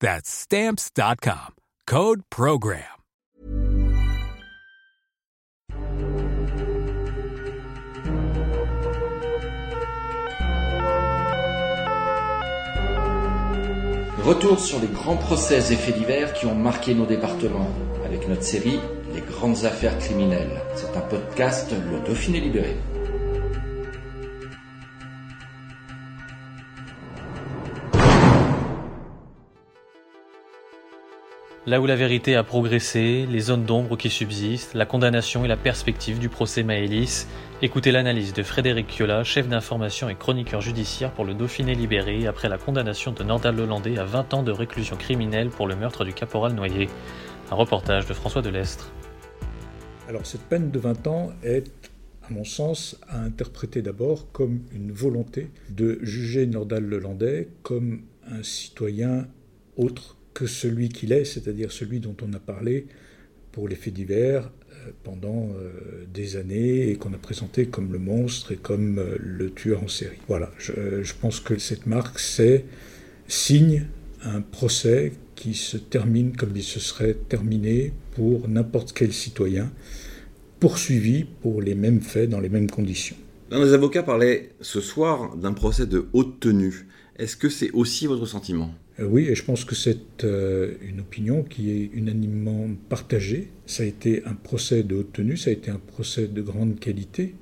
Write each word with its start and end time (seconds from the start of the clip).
That's 0.00 0.28
stamps.com. 0.28 1.54
Code 1.86 2.22
Program. 2.30 2.82
Retour 14.26 14.58
sur 14.58 14.80
les 14.80 14.88
grands 14.88 15.16
procès 15.16 15.72
et 15.72 15.76
faits 15.76 15.96
divers 15.96 16.32
qui 16.32 16.46
ont 16.46 16.54
marqué 16.56 16.94
nos 16.94 17.06
départements 17.06 17.70
avec 18.04 18.28
notre 18.28 18.42
série 18.42 18.80
Les 19.14 19.20
grandes 19.20 19.64
affaires 19.64 19.96
criminelles. 19.98 20.60
C'est 20.74 20.96
un 20.96 21.00
podcast 21.00 21.72
Le 21.92 22.00
Dauphiné 22.00 22.40
libéré. 22.40 22.74
Là 31.68 31.80
où 31.80 31.86
la 31.86 31.96
vérité 31.96 32.36
a 32.36 32.44
progressé, 32.44 33.26
les 33.28 33.40
zones 33.40 33.64
d'ombre 33.64 33.96
qui 33.96 34.08
subsistent, 34.08 34.74
la 34.74 34.86
condamnation 34.86 35.44
et 35.44 35.48
la 35.48 35.56
perspective 35.56 36.20
du 36.20 36.28
procès 36.28 36.62
Maëlys, 36.62 37.26
écoutez 37.60 37.90
l'analyse 37.90 38.32
de 38.32 38.44
Frédéric 38.44 38.86
Kiola, 38.86 39.24
chef 39.24 39.48
d'information 39.48 40.08
et 40.08 40.14
chroniqueur 40.14 40.60
judiciaire 40.60 41.10
pour 41.10 41.24
le 41.24 41.34
Dauphiné 41.34 41.74
libéré 41.74 42.28
après 42.28 42.48
la 42.48 42.56
condamnation 42.56 43.10
de 43.10 43.24
Nordal 43.24 43.56
Lelandais 43.56 43.98
à 43.98 44.04
20 44.04 44.34
ans 44.34 44.42
de 44.44 44.52
réclusion 44.52 44.94
criminelle 44.94 45.48
pour 45.48 45.66
le 45.66 45.74
meurtre 45.74 46.04
du 46.04 46.12
caporal 46.12 46.52
Noyer. 46.52 46.88
Un 47.50 47.56
reportage 47.56 48.06
de 48.06 48.14
François 48.14 48.42
Delestre. 48.42 48.92
Alors 50.08 50.24
cette 50.24 50.42
peine 50.42 50.70
de 50.70 50.78
20 50.78 51.08
ans 51.08 51.32
est, 51.42 51.90
à 52.22 52.32
mon 52.32 52.44
sens, 52.44 52.96
à 53.08 53.18
interpréter 53.18 53.82
d'abord 53.82 54.30
comme 54.30 54.60
une 54.70 54.92
volonté 54.92 55.50
de 55.68 55.98
juger 56.02 56.46
Nordal 56.46 56.84
Lelandais 56.84 57.48
comme 57.64 58.02
un 58.30 58.44
citoyen 58.44 59.26
autre 59.76 60.15
que 60.36 60.46
celui 60.46 60.90
qu'il 60.90 61.12
est, 61.12 61.24
c'est-à-dire 61.24 61.72
celui 61.72 61.98
dont 61.98 62.14
on 62.22 62.30
a 62.34 62.38
parlé 62.38 62.86
pour 63.52 63.68
les 63.68 63.74
faits 63.74 63.94
divers 63.94 64.44
euh, 64.44 64.90
pendant 65.02 65.48
euh, 65.48 66.04
des 66.12 66.36
années 66.36 66.90
et 66.90 66.96
qu'on 66.96 67.14
a 67.14 67.18
présenté 67.18 67.68
comme 67.68 67.90
le 67.90 67.98
monstre 67.98 68.52
et 68.52 68.56
comme 68.56 68.98
euh, 68.98 69.16
le 69.18 69.50
tueur 69.50 69.82
en 69.82 69.88
série. 69.88 70.18
Voilà, 70.28 70.50
je, 70.58 71.14
pense 71.18 71.40
que 71.40 71.56
cette 71.56 71.86
marque, 71.86 72.18
c'est 72.18 72.66
signe 73.26 73.86
un 74.24 74.42
procès 74.42 75.12
qui 75.36 75.54
se 75.54 75.78
termine 75.78 76.36
comme 76.36 76.54
il 76.54 76.62
se 76.62 76.80
serait 76.80 77.14
terminé 77.14 77.94
pour 78.14 78.46
n'importe 78.46 78.92
quel 78.92 79.14
citoyen 79.14 79.72
poursuivi 80.60 81.24
pour 81.24 81.62
les 81.62 81.74
mêmes 81.74 82.02
faits 82.02 82.28
dans 82.28 82.40
les 82.40 82.50
mêmes 82.50 82.70
conditions. 82.70 83.16
L'un 83.50 83.64
des 83.64 83.72
avocats 83.72 84.02
parlait 84.02 84.50
ce 84.60 84.82
soir 84.82 85.34
d'un 85.34 85.54
procès 85.54 85.86
de 85.86 86.08
haute 86.12 86.40
tenue. 86.40 86.86
Est-ce 87.18 87.36
que 87.36 87.48
c'est 87.48 87.70
aussi 87.70 88.06
votre 88.06 88.26
sentiment? 88.26 88.74
Euh, 89.00 89.06
oui, 89.06 89.26
et 89.28 89.34
je 89.34 89.42
pense 89.42 89.64
que 89.64 89.74
c'est 89.74 90.24
euh, 90.24 90.74
une 90.82 91.00
opinion 91.00 91.42
qui 91.42 91.70
est 91.70 91.90
unanimement 91.94 92.68
partagée. 92.88 93.48
Ça 93.64 93.82
a 93.82 93.86
été 93.86 94.24
un 94.26 94.34
procès 94.34 94.82
de 94.82 94.96
haute 94.96 95.12
tenue, 95.12 95.36
ça 95.36 95.50
a 95.50 95.52
été 95.52 95.70
un 95.70 95.78
procès 95.78 96.26
de 96.26 96.42
grande 96.42 96.78
qualité 96.78 97.34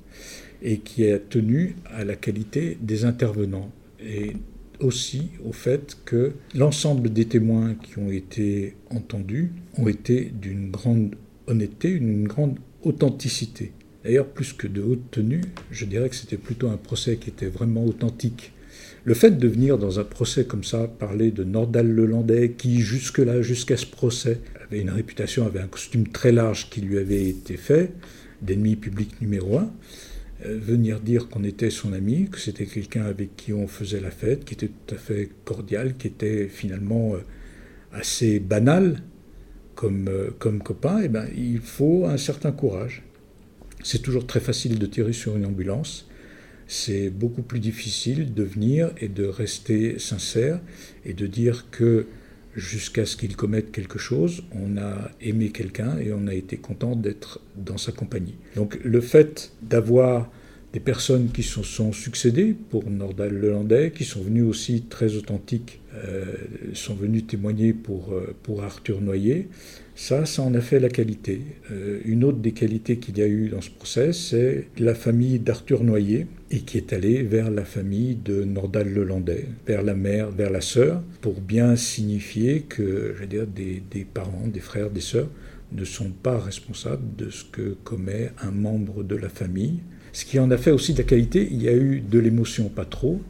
et 0.61 0.79
qui 0.79 1.05
a 1.09 1.19
tenu 1.19 1.75
à 1.85 2.05
la 2.05 2.15
qualité 2.15 2.77
des 2.81 3.03
intervenants 3.03 3.71
et 3.99 4.33
aussi 4.79 5.29
au 5.45 5.51
fait 5.51 5.97
que 6.05 6.33
l'ensemble 6.53 7.11
des 7.11 7.25
témoins 7.25 7.75
qui 7.75 7.97
ont 7.97 8.11
été 8.11 8.75
entendus 8.89 9.51
ont 9.77 9.87
été 9.87 10.31
d'une 10.33 10.71
grande 10.71 11.15
honnêteté, 11.47 11.99
d'une 11.99 12.27
grande 12.27 12.59
authenticité. 12.83 13.73
D'ailleurs, 14.03 14.27
plus 14.27 14.53
que 14.53 14.67
de 14.67 14.81
haute 14.81 15.11
tenue, 15.11 15.41
je 15.71 15.85
dirais 15.85 16.09
que 16.09 16.15
c'était 16.15 16.37
plutôt 16.37 16.69
un 16.69 16.77
procès 16.77 17.17
qui 17.17 17.29
était 17.29 17.47
vraiment 17.47 17.83
authentique 17.83 18.53
le 19.05 19.13
fait 19.13 19.37
de 19.37 19.47
venir 19.47 19.77
dans 19.77 19.99
un 19.99 20.03
procès 20.03 20.45
comme 20.45 20.63
ça 20.63 20.87
parler 20.87 21.29
de 21.29 21.43
Nordal 21.43 21.87
Lelandais, 21.87 22.53
qui 22.57 22.81
jusque-là, 22.81 23.43
jusqu'à 23.43 23.77
ce 23.77 23.85
procès, 23.85 24.39
avait 24.63 24.81
une 24.81 24.89
réputation, 24.89 25.45
avait 25.45 25.59
un 25.59 25.67
costume 25.67 26.07
très 26.07 26.31
large 26.31 26.71
qui 26.71 26.81
lui 26.81 26.97
avait 26.97 27.29
été 27.29 27.55
fait, 27.55 27.91
d'ennemi 28.41 28.75
public 28.75 29.21
numéro 29.21 29.59
un, 29.59 29.71
euh, 30.45 30.57
venir 30.59 30.99
dire 30.99 31.29
qu'on 31.29 31.43
était 31.43 31.69
son 31.69 31.93
ami, 31.93 32.29
que 32.31 32.39
c'était 32.39 32.65
quelqu'un 32.65 33.05
avec 33.05 33.35
qui 33.35 33.53
on 33.53 33.67
faisait 33.67 34.01
la 34.01 34.09
fête, 34.09 34.43
qui 34.43 34.55
était 34.55 34.69
tout 34.69 34.95
à 34.95 34.97
fait 34.97 35.29
cordial, 35.45 35.95
qui 35.97 36.07
était 36.07 36.47
finalement 36.47 37.13
euh, 37.13 37.19
assez 37.93 38.39
banal 38.39 39.03
comme, 39.75 40.07
euh, 40.09 40.31
copain, 40.63 41.01
eh 41.03 41.09
ben, 41.09 41.27
il 41.37 41.59
faut 41.59 42.05
un 42.07 42.17
certain 42.17 42.51
courage. 42.51 43.03
C'est 43.83 44.01
toujours 44.01 44.25
très 44.25 44.39
facile 44.39 44.79
de 44.79 44.85
tirer 44.87 45.13
sur 45.13 45.37
une 45.37 45.45
ambulance 45.45 46.07
c'est 46.67 47.09
beaucoup 47.09 47.41
plus 47.41 47.59
difficile 47.59 48.33
de 48.33 48.43
venir 48.43 48.91
et 48.99 49.07
de 49.07 49.25
rester 49.25 49.99
sincère 49.99 50.59
et 51.05 51.13
de 51.13 51.27
dire 51.27 51.69
que 51.71 52.07
jusqu'à 52.55 53.05
ce 53.05 53.17
qu'il 53.17 53.35
commette 53.35 53.71
quelque 53.71 53.99
chose, 53.99 54.43
on 54.51 54.77
a 54.77 55.11
aimé 55.21 55.49
quelqu'un 55.49 55.97
et 55.99 56.13
on 56.13 56.27
a 56.27 56.33
été 56.33 56.57
content 56.57 56.95
d'être 56.95 57.41
dans 57.55 57.77
sa 57.77 57.91
compagnie. 57.91 58.35
Donc 58.55 58.79
le 58.83 59.01
fait 59.01 59.51
d'avoir 59.61 60.31
des 60.73 60.79
personnes 60.79 61.29
qui 61.31 61.43
se 61.43 61.63
sont 61.63 61.93
succédées 61.93 62.53
pour 62.69 62.89
Nordal 62.89 63.33
Lelandais, 63.33 63.91
qui 63.95 64.03
sont 64.03 64.21
venues 64.21 64.41
aussi 64.41 64.83
très 64.83 65.15
authentiques, 65.15 65.79
euh, 65.93 66.25
sont 66.73 66.95
venues 66.95 67.23
témoigner 67.23 67.71
pour, 67.71 68.11
euh, 68.11 68.35
pour 68.43 68.63
Arthur 68.63 68.99
Noyer, 68.99 69.47
ça, 69.95 70.25
ça 70.25 70.41
en 70.41 70.53
a 70.53 70.61
fait 70.61 70.79
la 70.79 70.89
qualité. 70.89 71.41
Euh, 71.71 72.01
une 72.03 72.25
autre 72.25 72.39
des 72.39 72.51
qualités 72.51 72.97
qu'il 72.97 73.17
y 73.17 73.21
a 73.21 73.27
eu 73.27 73.49
dans 73.49 73.61
ce 73.61 73.69
procès, 73.69 74.11
c'est 74.11 74.67
la 74.77 74.93
famille 74.93 75.39
d'Arthur 75.39 75.83
Noyer, 75.83 76.27
et 76.51 76.59
qui 76.59 76.77
est 76.77 76.91
allée 76.91 77.23
vers 77.23 77.49
la 77.49 77.63
famille 77.63 78.15
de 78.15 78.43
Nordal 78.43 78.93
Lelandais, 78.93 79.45
vers 79.65 79.83
la 79.83 79.95
mère, 79.95 80.31
vers 80.31 80.49
la 80.51 80.61
sœur, 80.61 81.01
pour 81.21 81.39
bien 81.39 81.77
signifier 81.77 82.61
que, 82.61 83.15
je 83.17 83.25
dire, 83.25 83.47
des, 83.47 83.81
des 83.89 84.03
parents, 84.03 84.47
des 84.47 84.59
frères, 84.59 84.89
des 84.89 85.01
sœurs, 85.01 85.29
ne 85.71 85.85
sont 85.85 86.11
pas 86.11 86.37
responsables 86.39 87.15
de 87.15 87.29
ce 87.29 87.45
que 87.45 87.77
commet 87.83 88.31
un 88.41 88.51
membre 88.51 89.03
de 89.03 89.15
la 89.15 89.29
famille. 89.29 89.79
Ce 90.11 90.25
qui 90.25 90.39
en 90.39 90.51
a 90.51 90.57
fait 90.57 90.71
aussi 90.71 90.93
de 90.93 90.99
la 90.99 91.03
qualité, 91.05 91.47
il 91.49 91.61
y 91.61 91.69
a 91.69 91.73
eu 91.73 92.01
de 92.01 92.19
l'émotion, 92.19 92.69
pas 92.69 92.85
trop, 92.85 93.21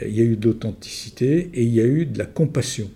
euh, 0.00 0.08
il 0.08 0.14
y 0.16 0.20
a 0.20 0.24
eu 0.24 0.36
de 0.36 0.46
l'authenticité 0.46 1.50
et 1.52 1.62
il 1.62 1.74
y 1.74 1.80
a 1.80 1.86
eu 1.86 2.06
de 2.06 2.18
la 2.18 2.26
compassion. 2.26 2.90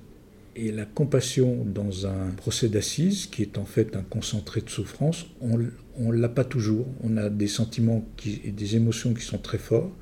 Et 0.58 0.72
la 0.72 0.86
compassion 0.86 1.66
dans 1.66 2.06
un 2.06 2.30
procès 2.30 2.70
d'assises, 2.70 3.26
qui 3.26 3.42
est 3.42 3.58
en 3.58 3.66
fait 3.66 3.94
un 3.94 4.02
concentré 4.02 4.62
de 4.62 4.70
souffrance, 4.70 5.26
on 5.42 5.58
ne 5.58 6.16
l'a 6.16 6.30
pas 6.30 6.44
toujours. 6.44 6.86
On 7.02 7.18
a 7.18 7.28
des 7.28 7.46
sentiments 7.46 8.08
et 8.24 8.52
des 8.52 8.74
émotions 8.74 9.12
qui 9.12 9.22
sont 9.22 9.36
très 9.36 9.58
forts, 9.58 9.92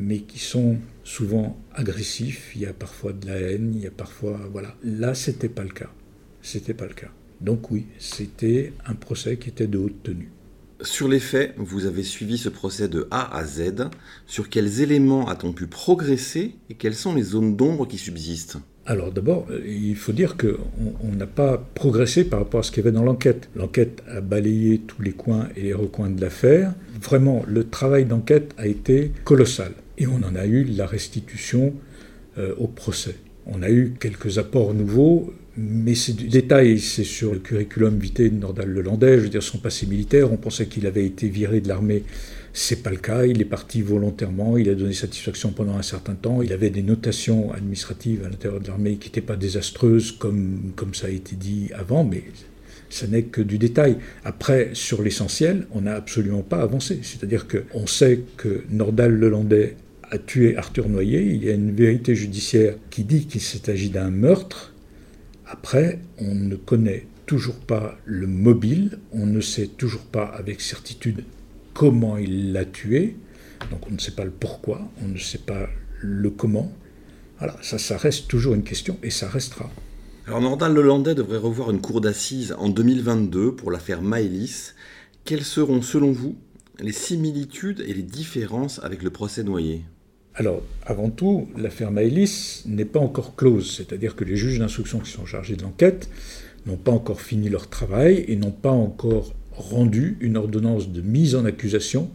mais 0.00 0.20
qui 0.20 0.38
sont 0.38 0.78
souvent 1.04 1.62
agressifs. 1.74 2.52
Il 2.56 2.62
y 2.62 2.66
a 2.66 2.72
parfois 2.72 3.12
de 3.12 3.26
la 3.26 3.38
haine, 3.38 3.72
il 3.74 3.82
y 3.82 3.86
a 3.86 3.90
parfois. 3.90 4.40
Voilà. 4.50 4.74
Là, 4.82 5.14
c'était 5.14 5.50
pas 5.50 5.62
le 5.62 5.68
cas. 5.68 5.90
C'était 6.40 6.72
pas 6.72 6.86
le 6.86 6.94
cas. 6.94 7.10
Donc, 7.42 7.70
oui, 7.70 7.84
c'était 7.98 8.72
un 8.86 8.94
procès 8.94 9.36
qui 9.36 9.50
était 9.50 9.66
de 9.66 9.76
haute 9.76 10.02
tenue. 10.02 10.30
Sur 10.80 11.06
les 11.06 11.20
faits, 11.20 11.54
vous 11.58 11.84
avez 11.84 12.02
suivi 12.02 12.38
ce 12.38 12.48
procès 12.48 12.88
de 12.88 13.08
A 13.10 13.36
à 13.36 13.44
Z. 13.44 13.90
Sur 14.26 14.48
quels 14.48 14.80
éléments 14.80 15.28
a-t-on 15.28 15.52
pu 15.52 15.66
progresser 15.66 16.54
et 16.70 16.74
quelles 16.74 16.94
sont 16.94 17.14
les 17.14 17.22
zones 17.22 17.56
d'ombre 17.56 17.86
qui 17.86 17.98
subsistent? 17.98 18.56
Alors 18.86 19.10
d'abord, 19.10 19.46
il 19.66 19.96
faut 19.96 20.12
dire 20.12 20.36
qu'on 20.36 21.12
n'a 21.16 21.26
pas 21.26 21.58
progressé 21.74 22.24
par 22.24 22.38
rapport 22.38 22.60
à 22.60 22.62
ce 22.62 22.70
qu'il 22.70 22.84
y 22.84 22.86
avait 22.86 22.94
dans 22.96 23.02
l'enquête. 23.02 23.48
L'enquête 23.56 24.02
a 24.08 24.20
balayé 24.20 24.78
tous 24.78 25.02
les 25.02 25.10
coins 25.10 25.48
et 25.56 25.62
les 25.62 25.74
recoins 25.74 26.08
de 26.08 26.20
l'affaire. 26.20 26.72
Vraiment, 27.02 27.44
le 27.48 27.68
travail 27.68 28.04
d'enquête 28.04 28.54
a 28.58 28.66
été 28.66 29.10
colossal. 29.24 29.72
Et 29.98 30.06
on 30.06 30.22
en 30.22 30.36
a 30.36 30.46
eu 30.46 30.62
la 30.64 30.86
restitution 30.86 31.74
euh, 32.38 32.54
au 32.58 32.68
procès. 32.68 33.16
On 33.46 33.62
a 33.62 33.70
eu 33.70 33.94
quelques 33.98 34.38
apports 34.38 34.72
nouveaux, 34.72 35.32
Mais 35.56 35.94
c'est 35.94 36.12
du 36.12 36.28
détail, 36.28 36.78
c'est 36.78 37.04
sur 37.04 37.32
le 37.32 37.38
curriculum 37.38 37.98
vitae 37.98 38.28
de 38.28 38.36
Nordal 38.36 38.68
Lelandais, 38.68 39.16
je 39.16 39.22
veux 39.22 39.28
dire 39.30 39.42
son 39.42 39.56
passé 39.56 39.86
militaire, 39.86 40.30
on 40.30 40.36
pensait 40.36 40.66
qu'il 40.66 40.86
avait 40.86 41.06
été 41.06 41.28
viré 41.28 41.62
de 41.62 41.68
l'armée, 41.68 42.02
c'est 42.58 42.82
pas 42.82 42.88
le 42.88 42.96
cas, 42.96 43.26
il 43.26 43.42
est 43.42 43.44
parti 43.44 43.82
volontairement, 43.82 44.56
il 44.56 44.70
a 44.70 44.74
donné 44.74 44.94
satisfaction 44.94 45.52
pendant 45.52 45.76
un 45.76 45.82
certain 45.82 46.14
temps, 46.14 46.40
il 46.40 46.54
avait 46.54 46.70
des 46.70 46.82
notations 46.82 47.52
administratives 47.52 48.24
à 48.24 48.30
l'intérieur 48.30 48.62
de 48.62 48.68
l'armée 48.68 48.96
qui 48.96 49.08
n'étaient 49.08 49.20
pas 49.20 49.36
désastreuses 49.36 50.12
comme, 50.12 50.72
comme 50.74 50.94
ça 50.94 51.08
a 51.08 51.10
été 51.10 51.36
dit 51.36 51.68
avant, 51.74 52.02
mais 52.02 52.24
ce 52.88 53.04
n'est 53.04 53.24
que 53.24 53.42
du 53.42 53.58
détail. 53.58 53.98
Après, 54.24 54.70
sur 54.72 55.02
l'essentiel, 55.02 55.66
on 55.72 55.82
n'a 55.82 55.96
absolument 55.96 56.40
pas 56.40 56.62
avancé. 56.62 57.00
C'est-à-dire 57.02 57.46
qu'on 57.46 57.86
sait 57.86 58.22
que 58.38 58.64
Nordal 58.70 59.12
Lelandais 59.12 59.76
a 60.10 60.16
tué 60.16 60.56
Arthur 60.56 60.88
Noyer, 60.88 61.24
il 61.24 61.44
y 61.44 61.50
a 61.50 61.52
une 61.52 61.74
vérité 61.74 62.14
judiciaire 62.14 62.76
qui 62.88 63.04
dit 63.04 63.26
qu'il 63.26 63.42
s'agit 63.42 63.90
d'un 63.90 64.08
meurtre. 64.08 64.72
Après, 65.44 65.98
on 66.16 66.34
ne 66.34 66.56
connaît 66.56 67.06
toujours 67.26 67.56
pas 67.56 67.98
le 68.06 68.26
mobile, 68.26 68.98
on 69.12 69.26
ne 69.26 69.42
sait 69.42 69.66
toujours 69.66 70.04
pas 70.04 70.24
avec 70.24 70.62
certitude 70.62 71.22
comment 71.76 72.16
il 72.16 72.54
l'a 72.54 72.64
tué, 72.64 73.16
donc 73.70 73.86
on 73.88 73.92
ne 73.92 73.98
sait 73.98 74.12
pas 74.12 74.24
le 74.24 74.30
pourquoi, 74.30 74.80
on 75.04 75.08
ne 75.08 75.18
sait 75.18 75.36
pas 75.36 75.68
le 76.00 76.30
comment. 76.30 76.72
Voilà, 77.38 77.54
ça, 77.60 77.76
ça 77.76 77.98
reste 77.98 78.28
toujours 78.28 78.54
une 78.54 78.62
question 78.62 78.96
et 79.02 79.10
ça 79.10 79.28
restera. 79.28 79.70
Alors 80.26 80.40
Nordal 80.40 80.72
Lelandais 80.72 81.14
devrait 81.14 81.36
revoir 81.36 81.70
une 81.70 81.82
cour 81.82 82.00
d'assises 82.00 82.54
en 82.58 82.70
2022 82.70 83.54
pour 83.54 83.70
l'affaire 83.70 84.00
Maëlys. 84.00 84.74
Quelles 85.26 85.44
seront 85.44 85.82
selon 85.82 86.12
vous 86.12 86.36
les 86.80 86.92
similitudes 86.92 87.84
et 87.86 87.92
les 87.92 88.02
différences 88.02 88.80
avec 88.82 89.02
le 89.02 89.10
procès 89.10 89.44
Noyer 89.44 89.82
alors, 90.38 90.60
avant 90.84 91.08
tout, 91.08 91.48
l'affaire 91.56 91.90
Maëlys 91.90 92.64
n'est 92.66 92.84
pas 92.84 93.00
encore 93.00 93.36
close, 93.36 93.74
c'est-à-dire 93.74 94.14
que 94.14 94.22
les 94.22 94.36
juges 94.36 94.58
d'instruction 94.58 94.98
qui 94.98 95.10
sont 95.10 95.24
chargés 95.24 95.56
de 95.56 95.62
l'enquête 95.62 96.10
n'ont 96.66 96.76
pas 96.76 96.92
encore 96.92 97.22
fini 97.22 97.48
leur 97.48 97.70
travail 97.70 98.22
et 98.28 98.36
n'ont 98.36 98.50
pas 98.50 98.70
encore 98.70 99.32
rendu 99.56 100.16
une 100.20 100.36
ordonnance 100.36 100.90
de 100.90 101.00
mise 101.00 101.34
en 101.34 101.44
accusation 101.44 102.10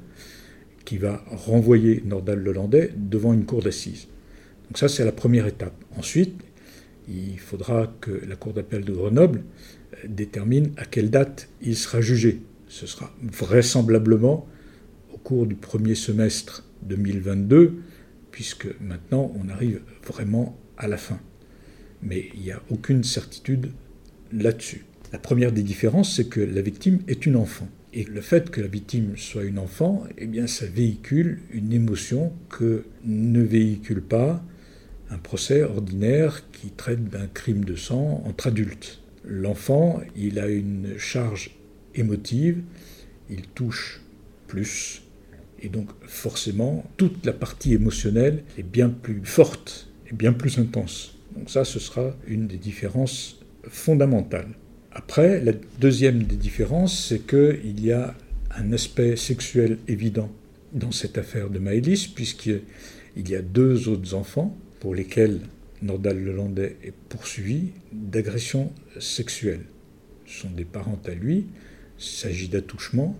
qui 0.85 0.97
va 0.97 1.23
renvoyer 1.27 2.03
Nordal 2.05 2.39
Lelandais 2.39 2.91
devant 2.95 3.33
une 3.33 3.45
cour 3.45 3.61
d'assises. 3.61 4.07
Donc 4.67 4.77
ça, 4.77 4.87
c'est 4.87 5.05
la 5.05 5.11
première 5.11 5.47
étape. 5.47 5.73
Ensuite, 5.97 6.41
il 7.07 7.39
faudra 7.39 7.93
que 7.99 8.11
la 8.27 8.35
Cour 8.35 8.53
d'appel 8.53 8.83
de 8.83 8.93
Grenoble 8.93 9.43
euh, 9.93 10.07
détermine 10.07 10.71
à 10.77 10.85
quelle 10.85 11.09
date 11.09 11.49
il 11.61 11.75
sera 11.75 12.01
jugé. 12.01 12.41
Ce 12.67 12.87
sera 12.87 13.11
vraisemblablement 13.21 14.47
au 15.13 15.17
cours 15.17 15.45
du 15.45 15.55
premier 15.55 15.95
semestre 15.95 16.63
2022, 16.83 17.73
puisque 18.31 18.67
maintenant 18.79 19.33
on 19.35 19.49
arrive 19.49 19.81
vraiment 20.07 20.57
à 20.77 20.87
la 20.87 20.97
fin. 20.97 21.19
Mais 22.01 22.29
il 22.33 22.41
n'y 22.41 22.51
a 22.51 22.61
aucune 22.69 23.03
certitude 23.03 23.71
là-dessus. 24.31 24.85
La 25.11 25.19
première 25.19 25.51
des 25.51 25.63
différences, 25.63 26.15
c'est 26.15 26.29
que 26.29 26.39
la 26.39 26.61
victime 26.61 26.99
est 27.07 27.25
une 27.25 27.35
enfant. 27.35 27.67
Et 27.93 28.05
le 28.05 28.21
fait 28.21 28.49
que 28.49 28.61
la 28.61 28.67
victime 28.67 29.17
soit 29.17 29.43
une 29.43 29.59
enfant, 29.59 30.05
eh 30.17 30.25
bien, 30.25 30.47
ça 30.47 30.65
véhicule 30.65 31.41
une 31.51 31.73
émotion 31.73 32.31
que 32.49 32.85
ne 33.03 33.41
véhicule 33.41 34.01
pas 34.01 34.41
un 35.09 35.17
procès 35.17 35.63
ordinaire 35.63 36.49
qui 36.53 36.69
traite 36.69 37.09
d'un 37.09 37.27
crime 37.27 37.65
de 37.65 37.75
sang 37.75 38.23
entre 38.25 38.47
adultes. 38.47 39.01
L'enfant, 39.25 40.01
il 40.15 40.39
a 40.39 40.47
une 40.47 40.97
charge 40.97 41.51
émotive, 41.93 42.61
il 43.29 43.41
touche 43.47 44.01
plus, 44.47 45.03
et 45.61 45.67
donc 45.67 45.89
forcément, 46.07 46.89
toute 46.95 47.25
la 47.25 47.33
partie 47.33 47.73
émotionnelle 47.73 48.43
est 48.57 48.63
bien 48.63 48.89
plus 48.89 49.21
forte 49.25 49.89
et 50.09 50.13
bien 50.13 50.31
plus 50.31 50.57
intense. 50.57 51.17
Donc 51.35 51.49
ça, 51.49 51.65
ce 51.65 51.79
sera 51.79 52.15
une 52.25 52.47
des 52.47 52.57
différences 52.57 53.41
fondamentales. 53.67 54.55
Après, 54.93 55.39
la 55.41 55.53
deuxième 55.79 56.23
des 56.23 56.35
différences, 56.35 57.07
c'est 57.07 57.25
qu'il 57.25 57.83
y 57.83 57.93
a 57.93 58.13
un 58.55 58.73
aspect 58.73 59.15
sexuel 59.15 59.77
évident 59.87 60.29
dans 60.73 60.91
cette 60.91 61.17
affaire 61.17 61.49
de 61.49 61.59
Maëlys, 61.59 62.07
puisqu'il 62.07 62.61
y 63.15 63.35
a 63.35 63.41
deux 63.41 63.87
autres 63.87 64.13
enfants, 64.13 64.57
pour 64.81 64.93
lesquels 64.93 65.39
Nordal 65.81 66.21
Lelandais 66.21 66.75
est 66.83 66.93
poursuivi 67.09 67.69
d'agression 67.93 68.73
sexuelle. 68.99 69.61
Ce 70.25 70.41
sont 70.41 70.49
des 70.49 70.65
parents 70.65 70.99
à 71.05 71.11
lui, 71.11 71.45
il 71.97 72.03
s'agit 72.03 72.49
d'attouchement, 72.49 73.17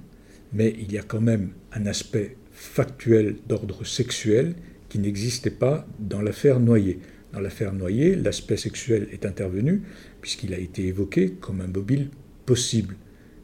mais 0.52 0.76
il 0.78 0.92
y 0.92 0.98
a 0.98 1.04
quand 1.04 1.22
même 1.22 1.52
un 1.72 1.86
aspect 1.86 2.36
factuel 2.52 3.38
d'ordre 3.48 3.86
sexuel 3.86 4.56
qui 4.90 5.00
n'existait 5.00 5.50
pas 5.50 5.88
dans 6.00 6.22
l'affaire 6.22 6.60
Noyer. 6.60 7.00
Dans 7.34 7.40
l'affaire 7.40 7.74
Noyer, 7.74 8.16
l'aspect 8.16 8.58
sexuel 8.58 9.08
est 9.12 9.26
intervenu 9.26 9.84
puisqu'il 10.22 10.54
a 10.54 10.58
été 10.58 10.86
évoqué 10.88 11.32
comme 11.40 11.62
un 11.62 11.68
mobile 11.68 12.10
possible, 12.46 12.96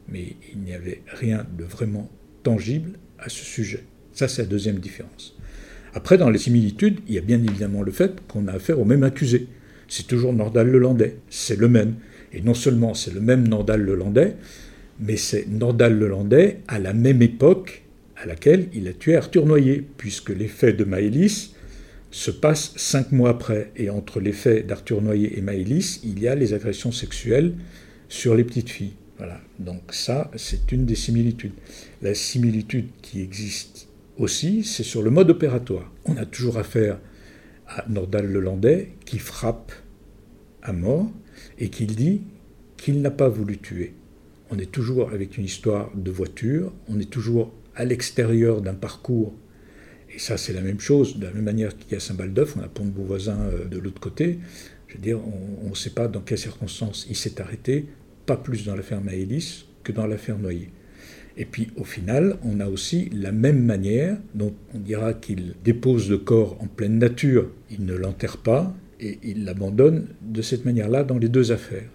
mais 0.08 0.36
il 0.52 0.60
n'y 0.60 0.74
avait 0.74 1.02
rien 1.06 1.46
de 1.56 1.64
vraiment 1.64 2.10
tangible 2.42 2.92
à 3.18 3.28
ce 3.28 3.44
sujet. 3.44 3.84
Ça, 4.12 4.28
c'est 4.28 4.42
la 4.42 4.48
deuxième 4.48 4.78
différence. 4.78 5.36
Après, 5.94 6.18
dans 6.18 6.30
les 6.30 6.38
similitudes, 6.38 7.00
il 7.08 7.14
y 7.14 7.18
a 7.18 7.22
bien 7.22 7.42
évidemment 7.42 7.82
le 7.82 7.92
fait 7.92 8.20
qu'on 8.28 8.46
a 8.46 8.52
affaire 8.52 8.78
au 8.78 8.84
même 8.84 9.02
accusé. 9.02 9.46
C'est 9.88 10.06
toujours 10.06 10.34
Nordal 10.34 10.68
Lelandais, 10.68 11.16
c'est 11.30 11.58
le 11.58 11.68
même. 11.68 11.94
Et 12.32 12.42
non 12.42 12.54
seulement 12.54 12.92
c'est 12.92 13.14
le 13.14 13.20
même 13.20 13.48
Nordal 13.48 13.80
Lelandais, 13.80 14.36
mais 15.00 15.16
c'est 15.16 15.46
Nordal 15.48 15.98
Lelandais 15.98 16.60
à 16.68 16.78
la 16.78 16.92
même 16.92 17.22
époque 17.22 17.84
à 18.16 18.26
laquelle 18.26 18.68
il 18.74 18.86
a 18.88 18.92
tué 18.92 19.16
Arthur 19.16 19.46
Noyer, 19.46 19.86
puisque 19.96 20.30
les 20.30 20.48
faits 20.48 20.76
de 20.76 20.84
Maëlys 20.84 21.54
se 22.10 22.30
passent 22.30 22.72
cinq 22.76 23.12
mois 23.12 23.30
après. 23.30 23.72
Et 23.76 23.90
entre 23.90 24.20
les 24.20 24.32
faits 24.32 24.66
d'Arthur 24.66 25.02
Noyer 25.02 25.38
et 25.38 25.42
Maëlys, 25.42 26.00
il 26.04 26.20
y 26.20 26.28
a 26.28 26.34
les 26.34 26.54
agressions 26.54 26.92
sexuelles 26.92 27.54
sur 28.08 28.34
les 28.34 28.44
petites 28.44 28.70
filles. 28.70 28.94
Voilà. 29.18 29.40
Donc 29.58 29.92
ça, 29.92 30.30
c'est 30.36 30.72
une 30.72 30.86
des 30.86 30.94
similitudes. 30.94 31.54
La 32.02 32.14
similitude 32.14 32.88
qui 33.02 33.20
existe 33.20 33.88
aussi, 34.16 34.64
c'est 34.64 34.84
sur 34.84 35.02
le 35.02 35.10
mode 35.10 35.30
opératoire. 35.30 35.92
On 36.04 36.16
a 36.16 36.24
toujours 36.24 36.58
affaire 36.58 36.98
à 37.66 37.84
Nordal 37.88 38.26
Lelandais 38.26 38.92
qui 39.04 39.18
frappe 39.18 39.72
à 40.62 40.72
mort 40.72 41.10
et 41.58 41.68
qui 41.68 41.86
dit 41.86 42.22
qu'il 42.76 43.02
n'a 43.02 43.10
pas 43.10 43.28
voulu 43.28 43.58
tuer. 43.58 43.94
On 44.50 44.58
est 44.58 44.70
toujours 44.70 45.10
avec 45.10 45.36
une 45.36 45.44
histoire 45.44 45.90
de 45.94 46.10
voiture, 46.10 46.72
on 46.88 46.98
est 46.98 47.10
toujours 47.10 47.52
à 47.74 47.84
l'extérieur 47.84 48.62
d'un 48.62 48.74
parcours. 48.74 49.34
Et 50.18 50.20
ça, 50.20 50.36
c'est 50.36 50.52
la 50.52 50.62
même 50.62 50.80
chose, 50.80 51.16
de 51.16 51.26
la 51.26 51.32
même 51.32 51.44
manière 51.44 51.78
qu'il 51.78 51.92
y 51.92 51.94
a 51.94 52.00
Saint-Baldeuf, 52.00 52.56
on 52.56 52.60
a 52.60 52.66
Pont 52.66 52.84
de 52.84 52.90
Beauvoisin 52.90 53.38
euh, 53.38 53.66
de 53.66 53.78
l'autre 53.78 54.00
côté. 54.00 54.40
Je 54.88 54.94
veux 54.94 55.00
dire, 55.00 55.20
on 55.64 55.70
ne 55.70 55.74
sait 55.76 55.90
pas 55.90 56.08
dans 56.08 56.20
quelles 56.20 56.38
circonstances 56.38 57.06
il 57.08 57.14
s'est 57.14 57.40
arrêté, 57.40 57.86
pas 58.26 58.36
plus 58.36 58.64
dans 58.64 58.74
l'affaire 58.74 59.00
Maëlys 59.00 59.66
que 59.84 59.92
dans 59.92 60.08
l'affaire 60.08 60.36
Noyer. 60.36 60.72
Et 61.36 61.44
puis 61.44 61.68
au 61.76 61.84
final, 61.84 62.36
on 62.42 62.58
a 62.58 62.66
aussi 62.66 63.10
la 63.10 63.30
même 63.30 63.64
manière 63.64 64.18
dont 64.34 64.52
on 64.74 64.80
dira 64.80 65.14
qu'il 65.14 65.54
dépose 65.62 66.10
le 66.10 66.18
corps 66.18 66.56
en 66.60 66.66
pleine 66.66 66.98
nature, 66.98 67.52
il 67.70 67.84
ne 67.84 67.94
l'enterre 67.94 68.38
pas 68.38 68.74
et 68.98 69.20
il 69.22 69.44
l'abandonne 69.44 70.08
de 70.20 70.42
cette 70.42 70.64
manière-là 70.64 71.04
dans 71.04 71.18
les 71.18 71.28
deux 71.28 71.52
affaires. 71.52 71.90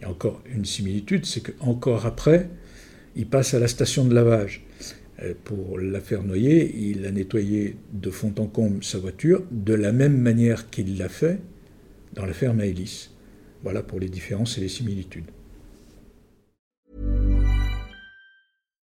Il 0.00 0.02
y 0.02 0.04
a 0.06 0.10
encore 0.10 0.42
une 0.52 0.64
similitude, 0.64 1.24
c'est 1.24 1.40
qu'encore 1.40 2.04
après, 2.04 2.50
il 3.14 3.28
passe 3.28 3.54
à 3.54 3.60
la 3.60 3.68
station 3.68 4.04
de 4.04 4.12
lavage. 4.12 4.64
Euh, 5.22 5.34
pour 5.44 5.78
l'affaire 5.78 6.22
Noyer, 6.22 6.74
il 6.76 7.06
a 7.06 7.10
nettoyé 7.10 7.76
de 7.92 8.10
fond 8.10 8.34
en 8.38 8.46
comble 8.46 8.82
sa 8.82 8.98
voiture 8.98 9.42
de 9.50 9.74
la 9.74 9.92
même 9.92 10.16
manière 10.16 10.70
qu'il 10.70 10.98
l'a 10.98 11.08
fait 11.08 11.38
dans 12.14 12.26
l'affaire 12.26 12.54
Maëlys. 12.54 13.10
Voilà 13.62 13.82
pour 13.82 14.00
les 14.00 14.08
différences 14.08 14.56
et 14.58 14.62
les 14.62 14.68
similitudes. 14.68 15.30